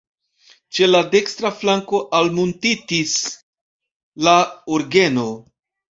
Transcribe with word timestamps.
Ĉe 0.77 0.87
la 0.87 1.01
dekstra 1.15 1.51
flanko 1.57 2.01
almuntitis 2.21 3.15
la 4.29 4.37
orgeno. 4.79 5.29